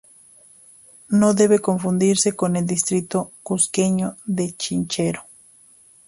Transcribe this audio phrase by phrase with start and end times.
[1.09, 5.25] No debe confundirse con el distrito cusqueño de Chinchero.